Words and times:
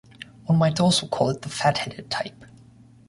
One 0.47 0.57
might 0.57 0.79
also 0.79 1.05
call 1.07 1.29
it 1.29 1.43
the 1.43 1.49
fatheaded 1.49 2.09
type. 2.09 2.45